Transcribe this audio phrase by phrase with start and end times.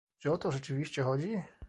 [0.19, 1.37] Czy o to rzeczywiście chodzi?